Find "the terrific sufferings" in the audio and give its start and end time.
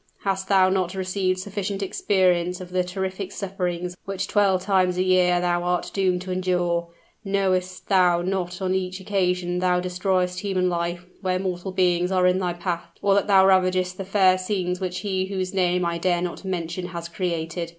2.71-3.95